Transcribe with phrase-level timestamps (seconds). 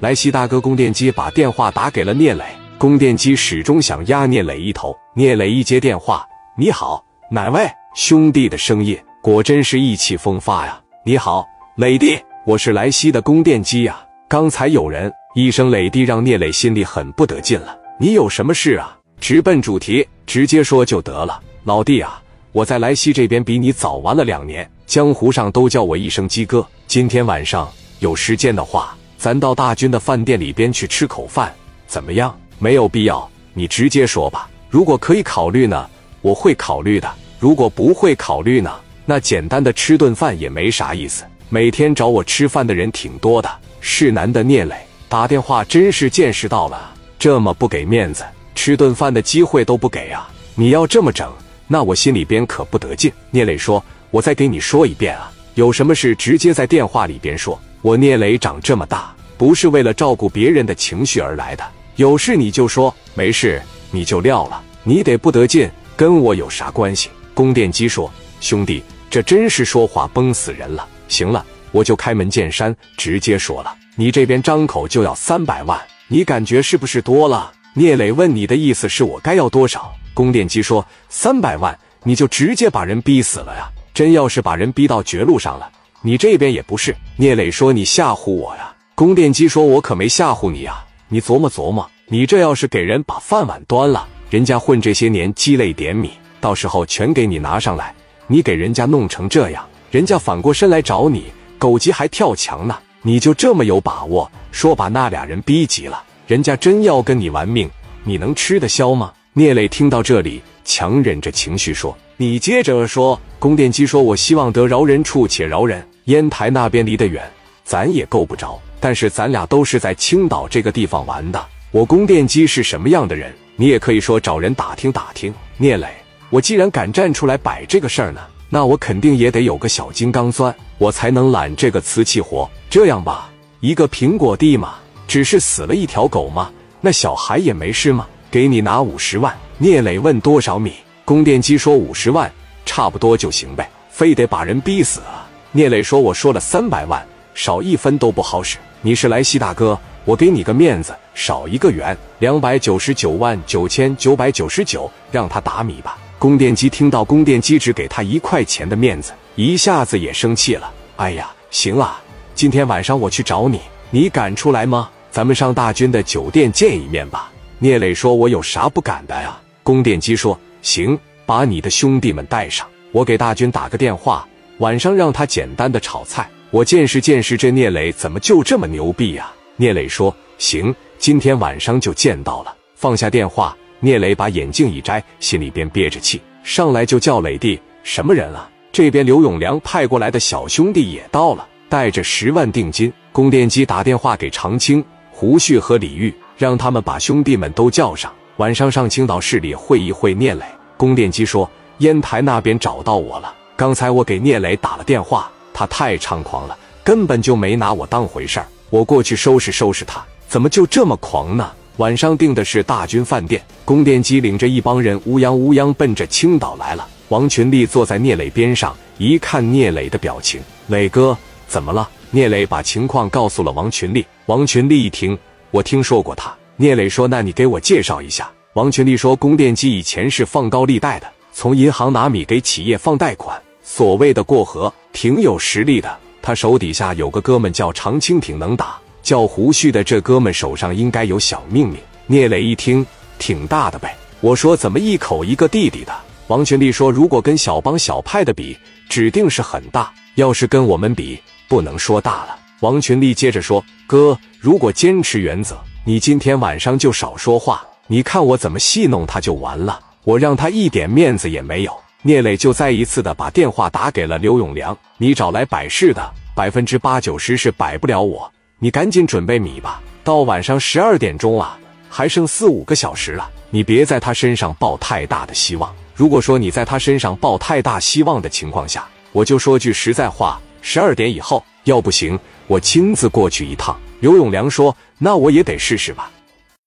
[0.00, 2.42] 莱西大哥，供电机把电话打给了聂磊。
[2.78, 4.96] 供电机始终想压聂磊一头。
[5.14, 6.26] 聂磊一接电话
[6.56, 8.98] ：“你好，哪位兄弟的声音？
[9.20, 10.80] 果真是意气风发呀！
[11.04, 14.02] 你好，磊弟，我是莱西的供电机呀。
[14.26, 17.78] 刚才有人一声磊弟，让聂磊心里很不得劲了。
[17.98, 18.96] 你有什么事啊？
[19.20, 21.38] 直奔主题，直接说就得了。
[21.64, 22.22] 老弟啊，
[22.52, 26.66] 我在莱西这边比你早玩了两年，江湖上都叫我一声鸡哥。
[26.86, 31.52] 今天晚上有时间的话，咱到大军的饭店里边去吃口饭，
[31.86, 34.48] 怎么样？”没有必要，你直接说吧。
[34.70, 35.88] 如果可以考虑呢，
[36.22, 37.06] 我会考虑的；
[37.38, 41.22] 如果不会考虑呢，那简单的吃顿饭也没啥意思。
[41.50, 43.50] 每天找我吃饭的人挺多的。
[43.80, 44.74] 是男的聂磊
[45.08, 50.30] 打电话，真是见识到了，这么不给面子，吃顿饭的机会都不给啊！
[50.54, 51.30] 你要这么整，
[51.66, 53.12] 那我心里边可不得劲。
[53.30, 57.58] 聂磊说：“我再给你说一遍啊，有什么事直接在电话里边说。
[57.82, 61.64] 我聂磊长这么大，不是为了照顾别人的情绪而来的。”
[61.96, 64.62] 有事你就说，没事你就撂了。
[64.84, 67.10] 你得不得劲，跟我有啥关系？
[67.34, 75.78] 供电机说：“兄弟，这真是说话崩死人了。”行了，我就开门见山，直接说了，你这边张口就要三百万，
[76.08, 77.52] 你感觉是不是多了？
[77.74, 79.92] 聂磊问你的意思是我该要多少？
[80.14, 83.68] 供电机说：“三百万，你就直接把人逼死了呀！
[83.92, 85.70] 真要是把人逼到绝路上了，
[86.02, 97.92] 你这边也不是。”聂磊说：“你吓唬我呀？”供电机说：“我可没吓唬你啊。”你琢磨琢磨，你这要是给人把饭碗端了，人家混这些年积累点米，到时候全给你拿上来，
[98.28, 101.24] 你给人家弄成这样，人家反过身来找你，
[101.58, 102.78] 狗急还跳墙呢。
[103.02, 107.68] 你就这么有把握，说把那俩人逼急了，人家真要跟你玩命，
[108.04, 109.12] 你能吃得消吗？
[109.32, 115.84] 聂磊听到这里，强忍着情绪说：“你接着说。”供电机说：“我希望得饶人处且饶人。
[116.10, 117.22] 烟台那边离得远，
[117.64, 121.46] 咱也够不着。”但是咱俩都是在青岛这个地方玩的。
[121.70, 125.32] 我供电机是什么样的人，你也可以说找人打听打听。
[125.58, 125.86] 聂磊，
[126.30, 132.50] 我既然敢站出来摆这个事儿呢，那我肯定也得有个小金刚钻，我才能揽这个瓷器活。
[132.70, 134.76] 这样吧，一个苹果地嘛，
[135.06, 136.50] 只是死了一条狗嘛，
[136.80, 138.06] 那小孩也没事吗？
[138.30, 139.36] 给你拿五十万。
[139.58, 140.72] 聂磊问多少米，
[141.04, 142.32] 供电机说五十万，
[142.64, 145.28] 差不多就行呗，非得把人逼死啊？
[145.52, 148.56] 聂磊说我说了三百万，少一分都不好使。
[148.82, 155.98] 你是莱西大哥，我给你个面子，少一个元，两百九十九万九千九百九十九，让他打米吧。
[156.20, 160.72] 供电机听到供电机只给他一块钱的面子，一下子也生气了。
[160.94, 162.00] 哎呀，行啊，
[162.32, 164.88] 今天晚上我去找你，你敢出来吗？
[165.10, 167.28] 咱们上大军的酒店见一面吧。
[167.58, 170.96] 聂磊说：“我有啥不敢的呀？”供电机说：“行，
[171.26, 174.26] 把你的兄弟们带上，我给大军打个电话，
[174.60, 179.30] 晚上让他简单的炒菜。”我见识见识，这聂磊怎么就这么牛逼呀？
[179.56, 192.92] 聂磊说：“行，今天晚上就见到了。”放下电话，聂磊把眼镜一摘，心里边憋着气，上来就叫磊弟：“什么人啊？”这边刘永良派过来的小兄弟也到了，带着十万定金。
[193.12, 200.44] 供电机打电话给常青、胡旭和李玉，让他们把兄弟们都叫上，晚上上青岛市里会一会聂磊。
[200.76, 208.46] 供电机说：“烟台那边找到我了，刚才我给聂磊打了电话。”他太猖狂了，根本就没拿我当回事儿。
[208.70, 211.52] 我过去收拾收拾他，怎么就这么狂呢？
[211.76, 216.88] 晚上订的是大军饭店，供电机领着一帮人乌泱乌泱奔着青岛来了。
[217.10, 221.14] 王群力坐在聂磊边上，一看聂磊的表情，磊哥
[221.46, 221.86] 怎么了？
[222.10, 224.06] 聂磊把情况告诉了王群力。
[224.24, 225.18] 王群力一听，
[225.50, 226.34] 我听说过他。
[226.56, 233.38] 聂磊说：“那你给我介绍一下。”王群力说：“供电机以前是放高利贷的，从银行拿米给企业放贷款。”
[233.72, 235.96] 所谓的过河，挺有实力的。
[236.20, 238.76] 他手底下有个哥们叫常青，挺能打。
[239.00, 241.78] 叫胡旭的这哥们手上应该有小命令。
[242.08, 242.84] 聂磊一听，
[243.20, 243.96] 挺大的呗。
[244.20, 245.96] 我说怎么一口一个弟弟的？
[246.26, 248.58] 王群力说，如果跟小帮小派的比，
[248.88, 249.88] 指定是很大。
[250.16, 252.36] 要是跟我们比，不能说大了。
[252.62, 257.64] 王群力接着说，哥，如果坚持原则，你今天晚上就少说话。
[257.86, 259.78] 你看我怎么戏弄他就完了。
[260.02, 261.72] 我让他一点面子也没有。
[262.02, 268.30] 聂磊就再一次的把电话打给了刘永良：“你找来摆事的，百分之八九十是摆不了我。
[268.58, 271.58] 你赶紧准备米吧，到晚上十二点钟啊，
[271.90, 273.30] 还剩四五个小时了。
[273.50, 275.70] 你别在他身上抱太大的希望。
[275.94, 286.10] 如果说你在他身上抱太大希望的情况下，我就说句实在话，十二点以后，要不行，我亲自过去一趟。”刘永良说：“那我也得试试吧。”